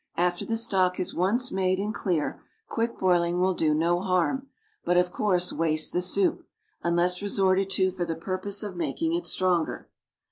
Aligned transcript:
After 0.17 0.45
the 0.45 0.57
stock 0.57 0.99
is 0.99 1.13
once 1.13 1.51
made 1.51 1.77
and 1.77 1.93
clear, 1.93 2.41
quick 2.67 2.97
boiling 2.97 3.39
will 3.39 3.53
do 3.53 3.75
no 3.75 3.99
harm, 3.99 4.47
but 4.83 4.97
of 4.97 5.11
course 5.11 5.53
wastes 5.53 5.91
the 5.91 6.01
soup, 6.01 6.43
unless 6.81 7.21
resorted 7.21 7.69
to 7.69 7.91
for 7.91 8.03
the 8.05 8.15
purpose 8.15 8.63
of 8.63 8.75
making 8.75 9.13
it 9.13 9.27
stronger. 9.27 9.91